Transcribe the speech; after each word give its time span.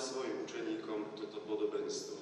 svojim 0.00 0.48
učeníkom 0.48 1.12
toto 1.20 1.44
podobenstvo. 1.44 2.16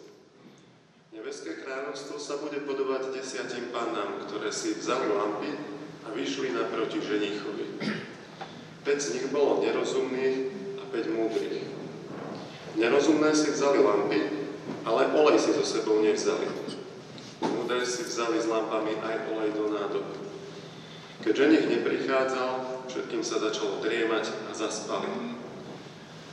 Nebeské 1.15 1.63
kráľovstvo 1.63 2.19
sa 2.19 2.37
bude 2.43 2.61
podobať 2.67 3.15
desiatim 3.15 3.71
pannám, 3.71 4.27
ktoré 4.27 4.51
si 4.51 4.77
vzali 4.77 5.09
lampy 5.09 5.55
a 6.05 6.13
vyšli 6.13 6.53
naproti 6.53 6.99
ženichovi. 7.01 7.81
Peť 8.83 8.99
z 8.99 9.09
nich 9.17 9.27
bolo 9.31 9.63
nerozumných 9.63 10.37
a 10.79 10.83
päť 10.91 11.07
múdrych. 11.15 11.65
Nerozumné 12.77 13.31
si 13.33 13.49
vzali 13.55 13.79
lampy, 13.81 14.21
ale 14.85 15.15
olej 15.15 15.39
si 15.39 15.51
so 15.55 15.65
sebou 15.65 16.03
nevzali. 16.03 16.51
Múdre 17.41 17.87
si 17.87 18.05
vzali 18.05 18.43
s 18.43 18.51
lampami 18.51 18.99
aj 18.99 19.17
olej 19.33 19.51
do 19.55 19.65
nádoby. 19.71 20.17
Keď 21.25 21.35
ženich 21.35 21.67
neprichádzal, 21.67 22.85
všetkým 22.91 23.23
sa 23.23 23.43
začalo 23.43 23.83
driemať 23.83 24.31
a 24.49 24.53
zaspali. 24.55 25.38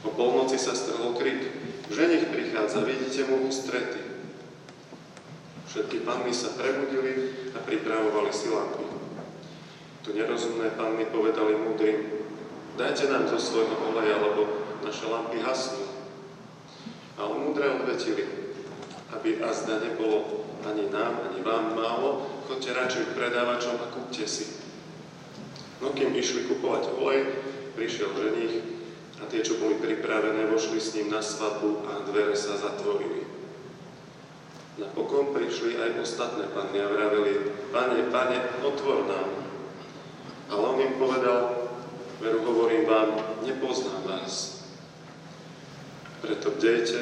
O 0.06 0.14
polnoci 0.14 0.62
sa 0.62 0.78
strhol 0.78 1.18
krik. 1.18 1.50
Ženich 1.90 2.30
prichádza, 2.30 2.86
vidíte 2.86 3.26
mu 3.26 3.50
ústrety. 3.50 4.06
Všetky 5.66 6.06
panny 6.06 6.32
sa 6.32 6.54
prebudili 6.54 7.34
a 7.52 7.60
pripravovali 7.60 8.32
si 8.32 8.48
lampy. 8.54 8.86
Tu 10.06 10.14
nerozumné 10.14 10.70
panny 10.78 11.10
povedali 11.10 11.58
múdrym, 11.58 12.06
dajte 12.78 13.10
nám 13.10 13.26
zo 13.34 13.42
svojho 13.42 13.74
oleja, 13.92 14.22
lebo 14.22 14.46
naše 14.86 15.10
lampy 15.10 15.42
hasnú. 15.42 15.90
Ale 17.18 17.42
múdre 17.42 17.74
odvetili, 17.74 18.24
aby 19.18 19.42
azda 19.42 19.82
nebolo 19.82 20.46
ani 20.66 20.86
nám, 20.94 21.26
ani 21.28 21.42
vám 21.42 21.74
málo, 21.74 22.30
chodte 22.46 22.70
radšej 22.70 23.04
k 23.10 23.16
predávačom 23.18 23.76
a 23.82 23.90
kúpte 23.90 24.26
si. 24.30 24.46
No 25.82 25.92
kým 25.92 26.14
išli 26.14 26.46
kupovať 26.46 26.94
olej, 27.02 27.36
prišiel 27.74 28.14
ženich 28.16 28.85
a 29.16 29.24
tie, 29.32 29.40
čo 29.40 29.60
boli 29.60 29.80
pripravené, 29.80 30.52
vošli 30.52 30.80
s 30.80 30.94
ním 31.00 31.12
na 31.12 31.24
svadbu 31.24 31.88
a 31.88 31.92
dvere 32.04 32.36
sa 32.36 32.60
zatvorili. 32.60 33.24
Napokon 34.76 35.32
prišli 35.32 35.80
aj 35.80 36.04
ostatné 36.04 36.52
panny 36.52 36.84
a 36.84 36.92
vraveli, 36.92 37.48
pane, 37.72 38.12
pane, 38.12 38.38
otvor 38.60 39.08
nám. 39.08 39.30
Ale 40.52 40.62
on 40.62 40.78
im 40.84 41.00
povedal, 41.00 41.72
veru 42.20 42.44
hovorím 42.44 42.84
vám, 42.84 43.16
nepoznám 43.48 44.04
vás. 44.04 44.68
Preto 46.20 46.52
bdejte, 46.52 47.00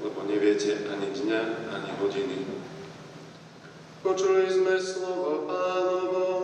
lebo 0.00 0.24
neviete 0.24 0.88
ani 0.88 1.12
dňa, 1.12 1.42
ani 1.76 1.90
hodiny. 2.00 2.38
Počuli 4.00 4.48
sme 4.48 4.76
slovo 4.80 5.48
pánovo. 5.48 6.43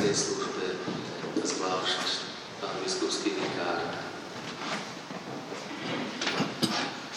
Kniazkej 0.00 0.16
službe, 0.16 0.66
zvlášť 1.44 2.24
pán 2.56 2.72
biskupský 2.80 3.36
vikár. 3.36 3.84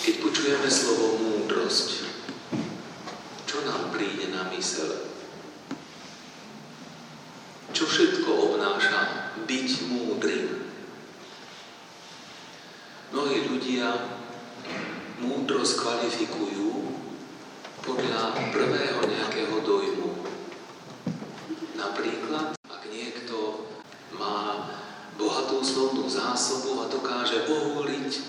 Keď 0.04 0.16
počujeme 0.20 0.68
slovo 0.68 1.16
múdrosť, 1.16 2.04
čo 3.48 3.64
nám 3.64 3.96
príde 3.96 4.36
na 4.36 4.52
mysel? 4.52 5.16
Čo 7.72 7.88
všetko 7.88 8.52
obnáša 8.52 9.32
byť 9.48 9.70
múdrym? 9.88 10.68
Mnohí 13.16 13.48
ľudia 13.48 14.12
múdrosť 15.24 15.80
kvalifikujú 15.80 16.84
podľa 17.80 18.52
prvého 18.52 19.00
nejakého 19.08 19.56
dojmu. 19.64 20.10
Napríklad, 21.80 22.56
ak 22.84 22.92
niekto 22.92 23.70
má 24.16 24.70
slovnú 25.64 26.04
zásobu 26.12 26.84
a 26.84 26.92
dokáže 26.92 27.48
ohúliť 27.48 28.12
e, 28.12 28.22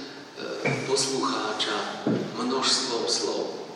poslucháča 0.87 2.07
množstvom 2.39 3.05
slov. 3.11 3.67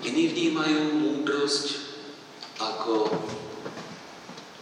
Iní 0.00 0.32
vnímajú 0.32 0.96
múdrosť 1.04 1.84
ako 2.56 3.12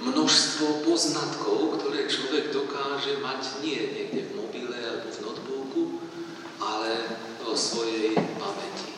množstvo 0.03 0.83
poznatkov, 0.83 1.79
ktoré 1.79 2.11
človek 2.11 2.51
dokáže 2.51 3.23
mať 3.23 3.63
nie 3.63 3.79
niekde 3.95 4.27
v 4.27 4.37
mobile 4.43 4.77
alebo 4.77 5.09
v 5.15 5.23
notebooku, 5.23 5.83
ale 6.59 6.91
vo 7.47 7.55
svojej 7.55 8.19
pamäti. 8.37 8.96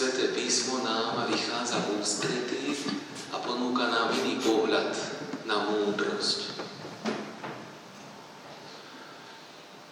Sveté 0.00 0.32
písmo 0.32 0.80
nám 0.80 1.28
vychádza 1.28 1.76
v 1.84 2.00
ústretí 2.00 2.72
a 3.36 3.36
ponúka 3.36 3.84
nám 3.84 4.08
iný 4.16 4.40
pohľad 4.40 4.96
na 5.44 5.60
múdrosť. 5.68 6.56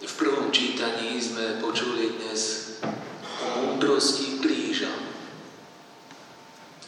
V 0.01 0.13
prvom 0.17 0.49
čítaní 0.49 1.13
sme 1.21 1.61
počuli 1.61 2.17
dnes 2.17 2.41
o 3.37 3.47
múdrosti 3.61 4.41
kríža, 4.41 4.89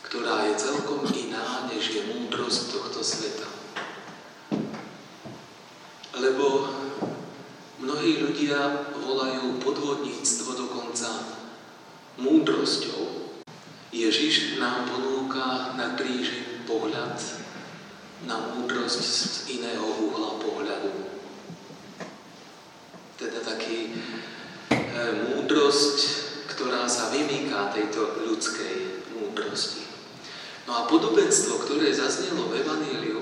ktorá 0.01 0.49
je 0.49 0.57
celkom 0.57 1.05
iná, 1.13 1.69
než 1.69 1.93
je 1.93 2.01
múdrosť 2.01 2.73
tohto 2.73 3.05
sveta. 3.05 3.45
Lebo 6.17 6.73
mnohí 7.85 8.17
ľudia 8.17 8.89
volajú 8.97 9.61
podvodníctvo 9.61 10.57
dokonca 10.57 11.37
múdrosťou. 12.21 13.33
Ježiš 13.91 14.55
nám 14.61 14.87
ponúka 14.87 15.75
na 15.75 15.99
kríži 15.99 16.63
pohľad 16.63 17.19
na 18.25 18.37
múdrosť 18.53 19.01
z 19.01 19.37
iného 19.57 19.81
uhla 19.81 20.37
pohľadu. 20.37 20.93
Teda 23.17 23.41
taký 23.41 23.89
e, 23.89 24.73
múdrosť, 25.33 25.97
ktorá 26.53 26.85
sa 26.85 27.09
vymýka 27.09 27.73
tejto 27.73 28.21
ľudskej 28.25 29.05
múdrosti. 29.17 29.85
No 30.69 30.77
a 30.77 30.81
podobenstvo, 30.85 31.65
ktoré 31.65 31.89
zaznelo 31.89 32.49
v 32.49 32.61
Evaníliu 32.61 33.21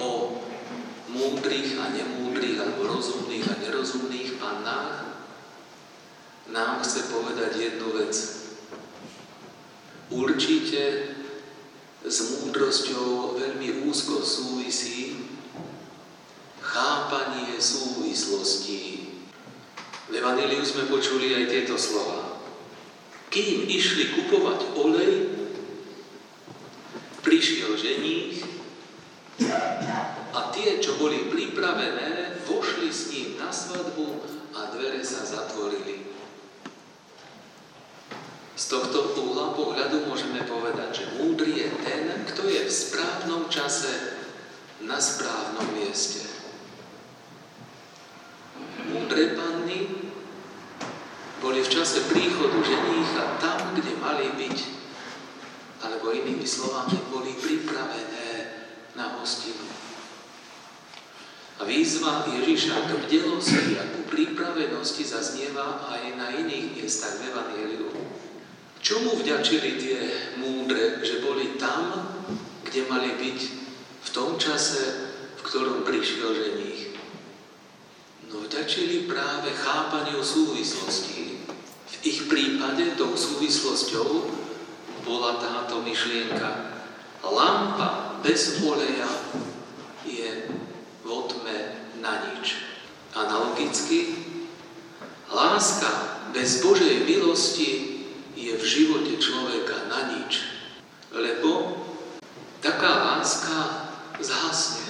o 0.00 0.40
múdrych 1.12 1.76
a 1.76 1.92
nemúdrych, 1.92 2.56
alebo 2.56 2.88
rozumných 2.88 3.44
a 3.52 3.54
nerozumných 3.60 4.40
pannách, 4.40 5.12
nám 6.52 6.80
chce 6.84 7.08
povedať 7.12 7.52
jednu 7.56 7.88
vec. 7.96 8.14
Určite 10.12 11.11
s 12.02 12.42
múdrosťou 12.42 13.38
veľmi 13.38 13.86
úzko 13.86 14.26
súvisí 14.26 15.22
chápanie 16.58 17.54
súvislostí. 17.62 19.14
V 20.10 20.12
Evaníliu 20.18 20.66
sme 20.66 20.90
počuli 20.90 21.30
aj 21.36 21.44
tieto 21.46 21.78
slova. 21.78 22.42
Kým 23.32 23.64
išli 23.70 24.12
kupovať 24.12 24.60
olej, 24.76 25.14
prišiel 27.22 27.78
ženích 27.78 28.44
a 30.36 30.52
tie, 30.52 30.82
čo 30.82 30.98
boli 31.00 31.32
pripravené, 31.32 32.42
vošli 32.44 32.90
s 32.92 33.08
ním 33.14 33.40
na 33.40 33.48
svadbu 33.48 34.20
a 34.52 34.74
dvere 34.74 35.00
sa 35.00 35.24
zatvorili. 35.24 36.01
Tohto 38.72 39.12
uhla 39.20 39.52
pohľadu 39.52 40.08
môžeme 40.08 40.48
povedať, 40.48 41.04
že 41.04 41.20
múdry 41.20 41.60
je 41.60 41.68
ten, 41.84 42.08
kto 42.24 42.48
je 42.48 42.64
v 42.64 42.72
správnom 42.72 43.44
čase 43.52 44.16
na 44.80 44.96
správnom 44.96 45.76
mieste. 45.76 46.24
Múdre 48.88 49.36
panny 49.36 50.08
boli 51.44 51.60
v 51.60 51.68
čase 51.68 52.08
príchodu 52.08 52.56
ženícha 52.64 53.36
tam, 53.44 53.76
kde 53.76 53.92
mali 54.00 54.32
byť, 54.40 54.58
alebo 55.84 56.16
inými 56.16 56.48
slovami, 56.48 56.96
boli 57.12 57.36
pripravené 57.36 58.28
na 58.96 59.20
hostinu. 59.20 59.68
A 61.60 61.68
výzva 61.68 62.24
Ježiša 62.24 62.88
k 62.88 62.90
bdelosti 63.04 63.76
a 63.76 63.84
ku 63.84 64.08
pripravenosti 64.08 65.04
zaznieva 65.04 65.84
aj 65.92 66.16
na 66.16 66.32
iných 66.40 66.72
miestach 66.72 67.20
v 67.20 67.28
Evangeliu. 67.28 68.11
Čomu 68.82 69.14
vďačili 69.14 69.78
tie 69.78 69.98
múdre, 70.42 70.98
že 71.06 71.22
boli 71.22 71.54
tam, 71.54 72.02
kde 72.66 72.82
mali 72.90 73.14
byť 73.14 73.38
v 74.02 74.08
tom 74.10 74.34
čase, 74.34 74.82
v 75.38 75.40
ktorom 75.46 75.86
prišiel 75.86 76.34
ženích? 76.34 76.90
No 78.26 78.42
vďačili 78.42 79.06
práve 79.06 79.54
chápaniu 79.54 80.18
súvislostí. 80.18 81.46
V 81.86 81.94
ich 82.02 82.26
prípade 82.26 82.98
tou 82.98 83.14
súvislosťou 83.14 84.26
bola 85.06 85.38
táto 85.38 85.78
myšlienka. 85.86 86.74
Lampa 87.22 88.18
bez 88.26 88.66
oleja 88.66 89.06
je 90.02 90.50
vo 91.06 91.30
tme 91.30 91.86
na 92.02 92.18
teologicky, 93.62 94.16
láska 95.30 95.88
bez 96.32 96.64
Božej 96.66 97.04
milosti 97.06 97.91
v 98.62 98.64
živote 98.64 99.18
človeka 99.18 99.90
na 99.90 100.14
nič. 100.14 100.46
Lebo 101.10 101.82
taká 102.62 103.18
láska 103.18 103.90
zhasne. 104.22 104.86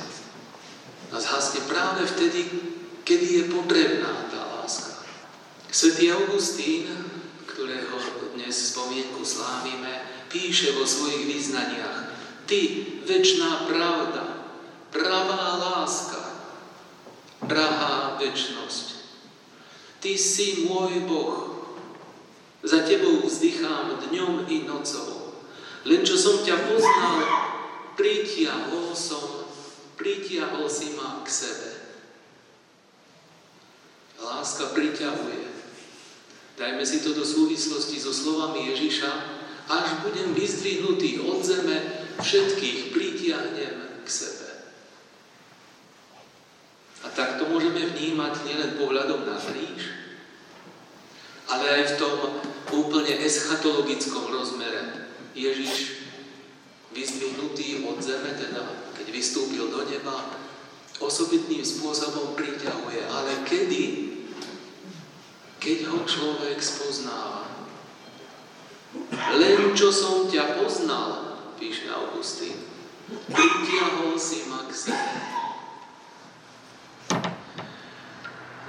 A 1.08 1.16
zhasne 1.16 1.64
práve 1.64 2.04
vtedy, 2.04 2.52
kedy 3.00 3.26
je 3.40 3.44
potrebná 3.48 4.28
tá 4.28 4.60
láska. 4.60 5.00
Svetý 5.72 6.12
Augustín, 6.12 6.92
ktorého 7.48 7.96
dnes 8.36 8.76
spomienku 8.76 9.24
slávime, 9.24 10.04
píše 10.28 10.76
vo 10.76 10.84
svojich 10.84 11.24
význaniach 11.28 12.12
Ty, 12.44 12.60
väčšiná 13.08 13.64
pravda, 13.64 14.24
pravá 14.92 15.56
láska, 15.56 16.20
drahá 17.40 18.20
väčnosť. 18.20 18.86
Ty 20.02 20.12
si 20.18 20.68
môj 20.68 21.06
Boh, 21.08 21.51
za 22.62 22.78
Tebou 22.86 23.26
vzdychám 23.26 23.98
dňom 24.08 24.46
i 24.46 24.62
nocou. 24.62 25.34
Len 25.82 26.06
čo 26.06 26.14
som 26.14 26.46
ťa 26.46 26.70
poznal, 26.70 27.18
pritiahol 27.98 28.94
som, 28.94 29.50
pritiahol 29.98 30.70
si 30.70 30.94
ma 30.94 31.26
k 31.26 31.28
sebe. 31.28 31.70
Láska 34.22 34.70
priťahuje. 34.70 35.50
Dajme 36.54 36.84
si 36.86 37.02
to 37.02 37.10
do 37.10 37.26
súvislosti 37.26 37.98
so 37.98 38.14
slovami 38.14 38.70
Ježiša. 38.70 39.10
Až 39.66 40.06
budem 40.06 40.30
vyzdvihnutý 40.30 41.18
od 41.26 41.42
zeme, 41.42 42.06
všetkých 42.22 42.94
pritiahnem 42.94 44.06
k 44.06 44.08
sebe. 44.08 44.46
A 47.02 47.10
tak 47.10 47.42
to 47.42 47.50
môžeme 47.50 47.82
vnímať 47.82 48.46
nielen 48.46 48.78
pohľadom 48.78 49.26
na 49.26 49.34
kríž, 49.34 49.82
ale 51.50 51.82
aj 51.82 51.82
v 51.90 51.98
tom 51.98 52.16
úplne 52.72 53.12
eschatologickom 53.20 54.32
rozmere. 54.32 55.12
Ježiš 55.32 56.02
vyzdvihnutý 56.92 57.88
od 57.88 58.00
zeme, 58.00 58.36
teda 58.36 58.92
keď 58.92 59.06
vystúpil 59.08 59.68
do 59.72 59.84
neba, 59.88 60.36
osobitným 61.00 61.64
spôsobom 61.64 62.36
priťahuje. 62.36 63.00
Ale 63.08 63.32
kedy? 63.48 63.84
Keď 65.62 65.78
ho 65.88 66.04
človek 66.04 66.58
spoznáva. 66.58 67.48
Len 69.38 69.72
čo 69.72 69.88
som 69.88 70.28
ťa 70.28 70.60
poznal, 70.60 71.38
píše 71.56 71.88
Augustín, 71.88 72.60
pritiahol 73.30 74.18
si 74.20 74.44
ma 74.52 74.68
k. 74.68 74.92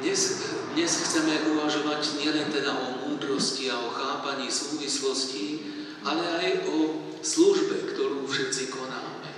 Dnes, 0.03 0.43
dnes 0.75 0.91
chceme 0.99 1.31
uvažovať 1.55 2.19
nielen 2.19 2.51
teda 2.51 2.75
o 2.75 3.07
múdrosti 3.07 3.71
a 3.71 3.79
o 3.79 3.87
chápaní 3.87 4.51
súvislostí, 4.51 5.63
ale 6.03 6.27
aj 6.43 6.67
o 6.67 6.75
službe, 7.23 7.95
ktorú 7.95 8.27
všetci 8.27 8.67
konáme. 8.67 9.31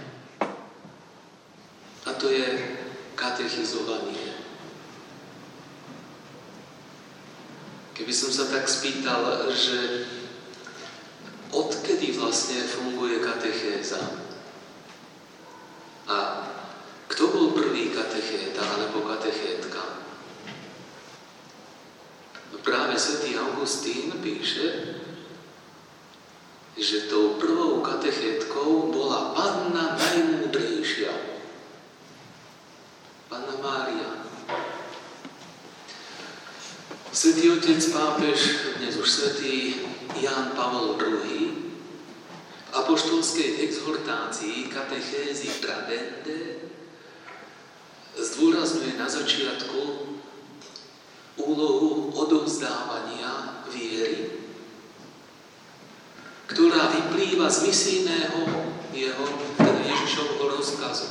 A 2.09 2.09
to 2.17 2.33
je 2.33 2.49
katechizovanie. 3.13 4.41
Keby 7.93 8.09
som 8.09 8.33
sa 8.33 8.49
tak 8.49 8.65
spýtal, 8.65 9.45
že 9.53 10.09
odkedy 11.53 12.17
vlastne 12.17 12.65
funguje 12.65 13.21
katechéza? 13.21 14.01
A 16.09 16.17
kto 17.05 17.23
bol 17.29 17.53
prvý 17.53 17.93
katechéta 17.93 18.65
alebo 18.65 19.05
katechétka? 19.05 19.95
No 22.55 22.63
práve 22.95 23.11
svätý 23.11 23.35
Augustín 23.35 24.07
píše, 24.23 24.95
že 26.79 27.11
tou 27.11 27.35
prvou 27.35 27.83
katechétkou 27.83 28.87
bola 28.87 29.35
Panna 29.35 29.99
najmúdrejšia. 29.99 31.11
Panna 33.27 33.55
Mária. 33.59 34.23
Svetý 37.11 37.51
otec 37.51 37.83
pápež, 37.91 38.39
dnes 38.79 38.95
už 38.95 39.11
svetý 39.11 39.75
Ján 40.15 40.55
Pavol 40.55 40.95
II, 40.95 41.51
v 41.51 42.69
apoštolskej 42.79 43.59
exhortácii 43.67 44.71
katechézy 44.71 45.59
Tradende 45.59 46.63
zdôrazňuje 48.15 48.95
na 48.95 49.07
začiatku 49.11 50.14
úlohu 51.45 52.09
odovzdávania 52.13 53.61
viery 53.69 54.45
ktorá 56.45 56.93
vyplýva 56.93 57.49
z 57.49 57.67
misijného 57.69 58.39
jeho, 58.93 59.25
teda 59.57 59.81
Ježišovho 59.81 60.45
rozkazu. 60.55 61.09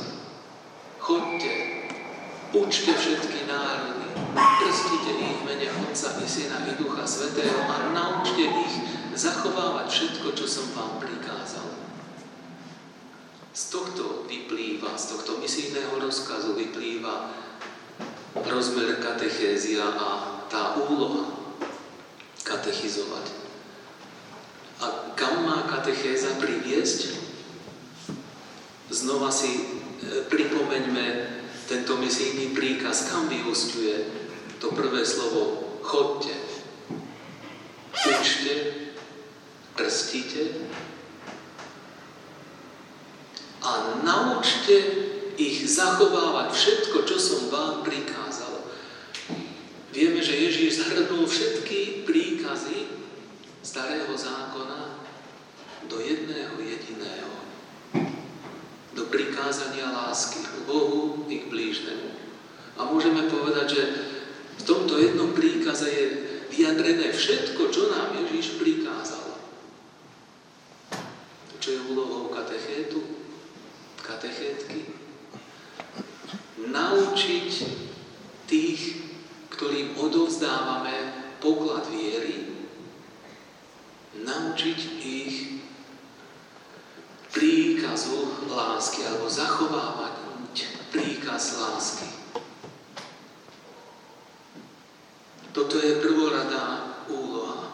Chodte, 0.97 1.53
učte 2.55 2.91
všetky 2.95 3.45
národy, 3.45 4.09
krstite 4.33 5.11
ich 5.11 5.39
mene 5.43 5.67
Otca 5.85 6.17
i 6.23 6.25
Syna 6.25 6.65
i 6.65 6.73
Ducha 6.79 7.03
Svetého 7.05 7.61
a 7.67 7.93
naučte 7.93 8.41
ich 8.41 8.75
zachovávať 9.13 9.87
všetko, 9.91 10.27
čo 10.33 10.45
som 10.47 10.65
vám 10.73 11.03
prikázal. 11.03 11.67
Z 13.55 13.63
tohto 13.71 14.27
vyplýva, 14.27 14.97
z 14.99 15.15
tohto 15.15 15.39
misijného 15.39 15.99
rozkazu 15.99 16.57
vyplýva 16.57 17.31
rozmer 18.49 18.97
katechézia 19.01 19.83
a 19.83 20.09
tá 20.49 20.77
úloha 20.77 21.29
katechizovať. 22.45 23.25
A 24.81 24.85
kam 25.17 25.47
má 25.47 25.65
katechéza 25.65 26.37
priviesť? 26.37 27.17
Znova 28.91 29.33
si 29.33 29.49
e, 29.49 29.61
pripomeňme 30.29 31.05
tento 31.65 31.97
misijný 31.97 32.53
príkaz, 32.53 33.09
kam 33.09 33.25
vyústiuje 33.25 34.25
to 34.61 34.71
prvé 34.71 35.05
slovo 35.05 35.65
chodte, 35.81 36.33
učte, 37.93 38.55
krstite 39.75 40.43
a 43.61 43.71
naučte 44.01 44.75
ich 45.37 45.69
zachovávať 45.69 46.49
všetko, 46.49 46.97
čo 47.05 47.17
som 47.21 47.41
vám 47.53 47.85
prikázal. 47.85 48.24
Že 50.25 50.41
Ježíš 50.49 50.81
zhrnul 50.81 51.29
všetky 51.29 52.01
príkazy 52.01 52.89
starého 53.61 54.09
zákona 54.09 55.05
do 55.85 56.01
jedného 56.01 56.57
jediného. 56.57 57.29
Do 58.97 59.05
prikázania 59.05 59.85
lásky 59.85 60.41
k 60.41 60.65
Bohu 60.65 61.29
i 61.29 61.45
k 61.45 61.49
blížnemu. 61.53 62.09
A 62.73 62.89
môžeme 62.89 63.29
povedať, 63.29 63.77
že 63.77 63.83
v 64.57 64.63
tomto 64.65 64.97
jednom 64.97 65.29
príkaze 65.29 65.93
je 65.93 66.05
vyjadrené 66.49 67.13
všetko, 67.13 67.69
čo 67.69 67.93
nám 67.93 68.17
Ježíš 68.25 68.57
prikázal. 68.57 69.29
Čo 71.61 71.69
je 71.69 71.85
úlohou 71.93 72.33
katechétu, 72.33 72.97
katechétky? 74.01 74.89
Naučiť 76.65 77.49
tých, 78.49 79.04
ktorým 79.55 79.95
odovzdávame 79.95 81.15
poklad 81.39 81.87
viery, 81.87 82.43
naučiť 84.19 84.79
ich 84.99 85.35
príkazu 87.31 88.47
lásky 88.51 89.03
alebo 89.07 89.27
zachovávať 89.31 90.13
príkaz 90.91 91.59
lásky. 91.59 92.07
Toto 95.51 95.79
je 95.79 96.03
prvoradá 96.03 96.99
úloha. 97.07 97.71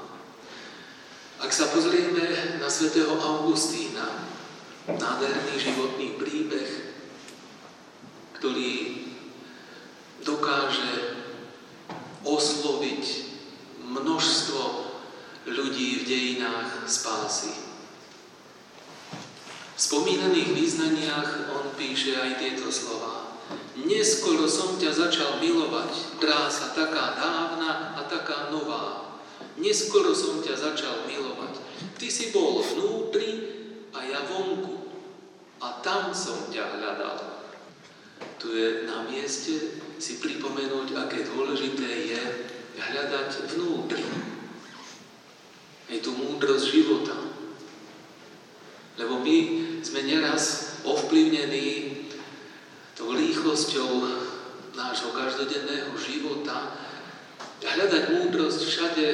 Ak 1.41 1.49
sa 1.49 1.69
pozrieme 1.73 2.57
na 2.61 2.69
svätého 2.69 3.17
Augustína, 3.17 4.29
nádherný 4.85 5.57
životný 5.57 5.70
spásy. 16.91 17.55
V 19.71 19.79
spomínaných 19.79 20.51
význaniach 20.51 21.55
on 21.55 21.71
píše 21.79 22.19
aj 22.19 22.37
tieto 22.37 22.67
slova. 22.67 23.39
Neskoro 23.79 24.45
som 24.45 24.75
ťa 24.75 24.91
začal 24.91 25.39
milovať, 25.39 26.19
trása 26.19 26.75
taká 26.75 27.15
dávna 27.15 27.95
a 27.95 28.03
taká 28.05 28.51
nová. 28.51 29.15
Neskoro 29.55 30.11
som 30.11 30.43
ťa 30.43 30.53
začal 30.59 31.07
milovať. 31.07 31.57
Ty 31.95 32.07
si 32.11 32.35
bol 32.35 32.59
vnútri 32.61 33.29
a 33.95 34.03
ja 34.05 34.21
vonku. 34.27 34.91
A 35.63 35.79
tam 35.79 36.11
som 36.11 36.51
ťa 36.51 36.77
hľadal. 36.77 37.17
tu 38.41 38.53
je 38.53 38.89
na 38.89 39.05
mieste 39.05 39.81
si 40.01 40.17
pripomenúť, 40.17 40.97
aké 40.97 41.25
dôležité 41.29 41.89
je 42.09 42.21
hľadať 42.77 43.53
vnútri. 43.53 44.20
Je 46.01 46.09
tu 46.09 46.17
múdrosť 46.17 46.65
života. 46.65 47.13
Lebo 48.97 49.21
my 49.21 49.37
sme 49.85 50.01
neraz 50.01 50.73
ovplyvnení 50.81 52.09
tou 52.97 53.13
rýchlosťou 53.13 54.09
nášho 54.73 55.13
každodenného 55.13 55.93
života 56.01 56.73
hľadať 57.61 58.17
múdrosť 58.17 58.61
všade 58.65 59.05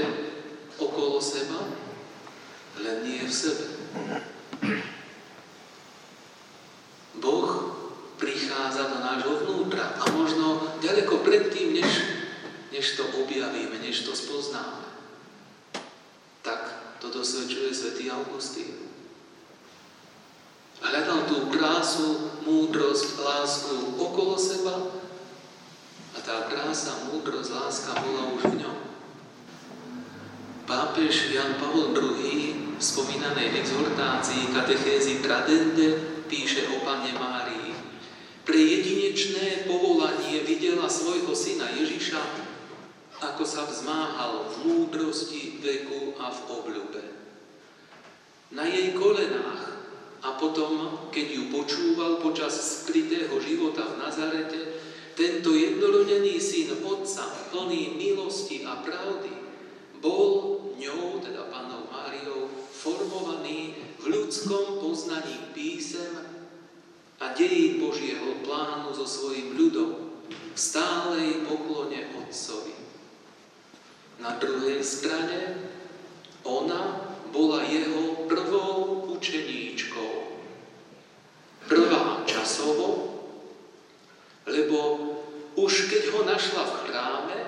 okolo 0.80 1.20
seba, 1.20 1.68
len 2.80 3.04
nie 3.04 3.20
v 3.20 3.34
sebe. 3.36 3.68
Boh 7.20 7.52
prichádza 8.16 8.96
do 8.96 8.98
nášho 9.04 9.34
vnútra 9.44 9.92
a 10.00 10.08
možno 10.16 10.80
ďaleko 10.80 11.20
predtým, 11.20 11.84
než, 11.84 11.92
než 12.72 12.96
to 12.96 13.04
objavíme, 13.12 13.76
než 13.84 14.08
to 14.08 14.16
spoznáme. 14.16 14.88
Tak 16.98 17.14
to 17.14 17.22
dosvedčuje 17.22 17.70
svätý 17.70 18.10
Augustín. 18.10 18.74
Hľadal 20.82 21.30
tú 21.30 21.46
krásu, 21.54 22.42
múdrosť, 22.42 23.22
lásku 23.22 24.02
okolo 24.02 24.34
seba 24.34 24.98
a 26.18 26.20
tá 26.26 26.50
krása, 26.50 26.98
múdrosť, 27.14 27.54
láska 27.54 28.02
bola 28.02 28.34
už 28.34 28.50
v 28.50 28.66
ňom. 28.66 28.78
Pápež 30.66 31.38
Jan 31.38 31.62
Pavol 31.62 31.94
II 31.94 32.74
v 32.74 32.82
spomínanej 32.82 33.62
exhortácii 33.62 34.50
katechézy 34.58 35.22
Tradende 35.22 36.02
píše 36.26 36.66
o 36.66 36.82
Pane 36.82 37.14
Márii. 37.14 37.78
Pre 38.42 38.58
jedinečné 38.58 39.70
povolanie 39.70 40.42
videla 40.42 40.90
svojho 40.90 41.30
syna 41.38 41.70
Ježiša, 41.78 42.57
ako 43.18 43.44
sa 43.46 43.66
vzmáhal 43.66 44.46
v 44.46 44.56
múdrosti, 44.70 45.58
veku 45.58 46.14
a 46.22 46.30
v 46.30 46.40
obľube. 46.54 47.04
Na 48.54 48.64
jej 48.64 48.94
kolenách 48.94 49.78
a 50.22 50.38
potom, 50.38 51.06
keď 51.10 51.26
ju 51.34 51.44
počúval 51.50 52.22
počas 52.22 52.54
skrytého 52.56 53.34
života 53.42 53.86
v 53.86 54.00
Nazarete, 54.02 54.60
tento 55.18 55.50
jednorodený 55.58 56.38
syn 56.38 56.78
Otca, 56.86 57.26
plný 57.50 57.98
milosti 57.98 58.62
a 58.62 58.78
pravdy, 58.86 59.34
bol 59.98 60.62
ňou, 60.78 61.18
teda 61.18 61.50
Pánou 61.50 61.90
Máriou, 61.90 62.46
formovaný 62.70 63.74
v 63.98 64.14
ľudskom 64.14 64.78
poznaní 64.78 65.50
písem 65.58 66.14
a 67.18 67.34
dejí 67.34 67.82
Božieho 67.82 68.46
plánu 68.46 68.94
so 68.94 69.10
svojím 69.10 69.58
ľudom 69.58 70.22
v 70.30 70.60
stálej 70.60 71.50
poklone 71.50 72.14
Otcovi. 72.14 72.78
Na 74.18 74.34
druhej 74.42 74.82
strane 74.82 75.58
ona 76.42 77.14
bola 77.30 77.62
jeho 77.68 78.26
prvou 78.26 79.06
učeníčkou. 79.14 80.14
Prvá 81.68 82.24
časovo, 82.26 82.88
lebo 84.48 84.78
už 85.60 85.92
keď 85.92 86.04
ho 86.16 86.22
našla 86.24 86.64
v 86.64 86.76
chráme, 86.88 87.40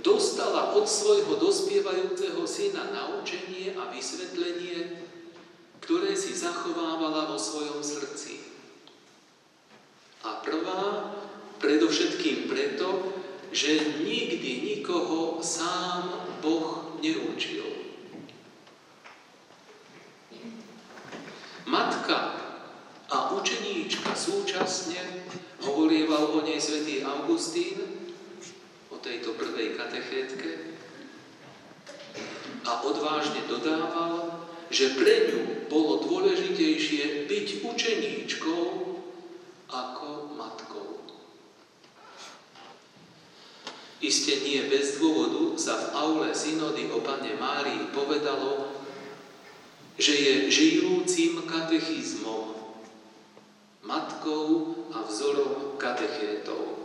dostala 0.00 0.72
od 0.74 0.88
svojho 0.88 1.36
dospievajúceho 1.36 2.42
syna 2.48 2.90
naučenie 2.90 3.76
a 3.76 3.92
vysvetlenie, 3.92 5.04
ktoré 5.84 6.16
si 6.16 6.32
zachovávala 6.32 7.28
vo 7.28 7.36
svojom 7.36 7.84
srdci. 7.84 8.40
A 10.24 10.40
prvá, 10.40 11.12
predovšetkým 11.60 12.48
preto, 12.48 13.12
že 13.52 14.00
nikdy 14.04 14.76
nikoho 14.76 15.42
sám 15.42 16.12
Boh 16.40 16.96
neučil. 17.02 17.64
Matka 21.64 22.36
a 23.08 23.16
učeníčka 23.34 24.12
súčasne, 24.12 25.00
hovorieval 25.64 26.36
o 26.36 26.44
nej 26.44 26.60
svätý 26.60 27.00
Augustín, 27.04 27.80
o 28.92 28.96
tejto 29.00 29.32
prvej 29.32 29.76
katechétke, 29.76 30.76
a 32.64 32.72
odvážne 32.80 33.44
dodával, 33.48 34.44
že 34.72 34.96
pre 34.96 35.28
ňu 35.30 35.68
bolo 35.68 36.00
dôležitejšie 36.04 37.28
byť 37.28 37.46
učeníčkou 37.64 38.64
ako 39.68 40.08
matkou. 40.36 41.04
Isté 44.04 44.44
nie 44.44 44.60
bez 44.68 45.00
dôvodu 45.00 45.56
sa 45.56 45.80
v 45.80 45.86
aule 45.96 46.28
synody 46.36 46.92
o 46.92 47.00
Pane 47.00 47.40
Márii 47.40 47.88
povedalo, 47.88 48.68
že 49.96 50.12
je 50.12 50.34
žijúcim 50.52 51.40
katechizmom, 51.48 52.52
matkou 53.80 54.76
a 54.92 55.08
vzorom 55.08 55.80
katechétov. 55.80 56.84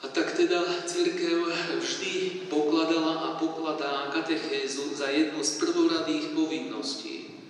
A 0.00 0.08
tak 0.08 0.32
teda 0.32 0.64
církev 0.88 1.44
vždy 1.84 2.48
pokladala 2.48 3.28
a 3.28 3.28
pokladá 3.36 4.08
katechézu 4.08 4.96
za 4.96 5.12
jednu 5.12 5.44
z 5.44 5.52
prvoradých 5.60 6.32
povinností. 6.32 7.44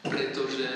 Pretože 0.00 0.68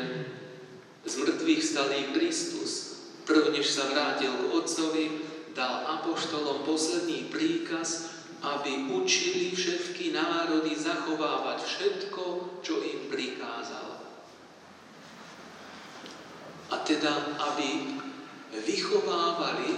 z 1.08 1.14
mŕtvych 1.16 1.62
stalý 1.64 2.00
Kristus, 2.12 2.87
prvnež 3.28 3.68
sa 3.68 3.92
vrátil 3.92 4.32
k 4.32 4.48
Otcovi, 4.56 5.06
dal 5.52 5.84
apoštolom 6.00 6.64
posledný 6.64 7.28
príkaz, 7.28 8.16
aby 8.40 8.88
učili 8.88 9.52
všetky 9.52 10.16
národy 10.16 10.72
zachovávať 10.72 11.60
všetko, 11.60 12.24
čo 12.64 12.80
im 12.80 13.12
prikázal. 13.12 14.00
A 16.72 16.76
teda, 16.86 17.36
aby 17.52 17.98
vychovávali 18.64 19.76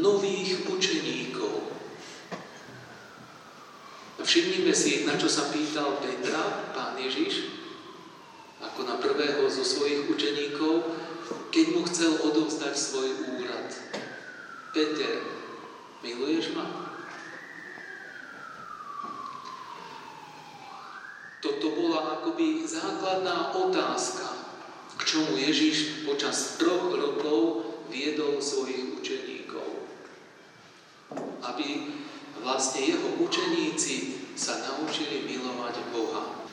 nových 0.00 0.64
učeníkov. 0.68 1.68
Všimnime 4.28 4.76
si, 4.76 5.08
na 5.08 5.16
čo 5.16 5.24
sa 5.24 5.48
pýtal 5.48 5.96
Petra, 6.04 6.68
pán 6.76 7.00
Ježiš, 7.00 7.48
ako 8.60 8.84
na 8.84 9.00
prvého 9.00 9.48
zo 9.48 9.64
svojich 9.64 10.04
učeníkov, 10.04 10.84
keď 11.48 11.66
mu 11.74 11.82
chcel 11.88 12.12
odovzdať 12.22 12.74
svoj 12.76 13.08
úrad. 13.40 13.68
Peter, 14.76 15.24
miluješ 16.04 16.52
ma? 16.54 16.88
Toto 21.38 21.70
bola 21.72 22.18
akoby 22.18 22.66
základná 22.66 23.54
otázka, 23.54 24.26
k 24.98 25.00
čomu 25.06 25.38
Ježiš 25.38 26.04
počas 26.04 26.58
troch 26.58 26.90
rokov 26.92 27.64
viedol 27.88 28.42
svojich 28.42 28.98
učeníkov. 28.98 29.86
Aby 31.42 31.94
vlastne 32.42 32.92
jeho 32.92 33.22
učeníci 33.22 34.18
sa 34.38 34.58
naučili 34.66 35.26
milovať 35.26 35.74
Boha. 35.94 36.46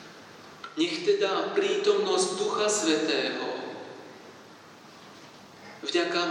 Nech 0.78 1.02
teda 1.06 1.54
prítomnosť 1.54 2.28
Ducha 2.38 2.68
Svetého 2.68 3.45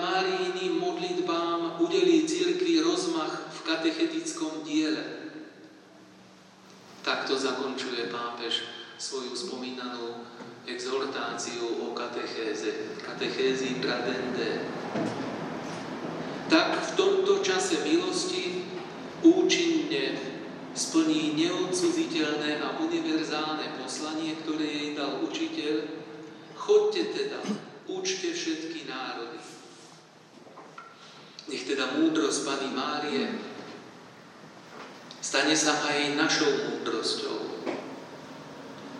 Máriiným 0.05 0.77
modlitbám 0.77 1.81
udelí 1.81 2.29
církvi 2.29 2.77
rozmach 2.85 3.49
v 3.49 3.59
katechetickom 3.65 4.61
diele, 4.61 5.25
Takto 7.05 7.37
zakončuje 7.37 8.09
pápež 8.09 8.65
svoju 8.97 9.37
spomínanú 9.37 10.25
exhortáciu 10.65 11.85
o 11.85 11.93
katechéze, 11.93 12.97
katechézi 12.97 13.77
Tradende. 13.77 14.65
Tak 16.49 16.69
v 16.81 16.89
tomto 16.97 17.45
čase 17.45 17.85
milosti 17.85 18.65
účinne 19.21 20.17
splní 20.73 21.37
neodsuziteľné 21.37 22.57
a 22.65 22.73
univerzálne 22.81 23.77
poslanie, 23.77 24.33
ktoré 24.41 24.65
jej 24.65 24.89
dal 24.97 25.21
učiteľ. 25.21 25.85
Chodte 26.57 27.05
teda, 27.13 27.37
učte 27.85 28.33
všetky 28.33 28.89
národy. 28.89 29.37
Nech 31.45 31.63
teda 31.69 31.93
múdrosť 32.01 32.39
Pany 32.41 32.69
Márie 32.73 33.23
stane 35.21 35.53
sa 35.53 35.77
aj 35.85 36.17
našou 36.17 36.49
múdrosťou. 36.49 37.37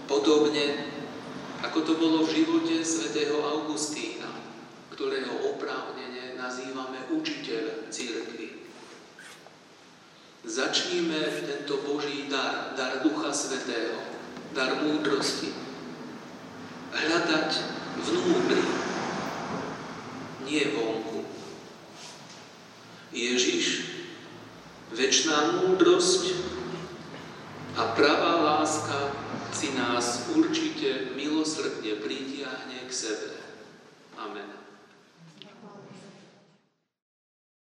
Podobne, 0.06 0.94
ako 1.66 1.80
to 1.82 1.94
bolo 1.98 2.22
v 2.22 2.38
živote 2.38 2.86
svätého 2.86 3.42
Augustína, 3.42 4.30
ktorého 4.94 5.58
oprávnene 5.58 6.38
nazývame 6.38 7.10
učiteľ 7.10 7.90
církvy. 7.90 8.62
Začníme 10.46 11.26
tento 11.42 11.82
Boží 11.82 12.30
dar, 12.30 12.78
dar 12.78 13.02
Ducha 13.02 13.34
Svetého, 13.34 13.98
dar 14.54 14.78
múdrosti, 14.86 15.50
hľadať 16.94 17.50
vnútri, 18.06 18.66
nie 20.46 20.64
vonku. 20.78 21.26
Ježiš, 23.10 23.96
väčšiná 25.16 25.64
múdrosť 25.64 26.45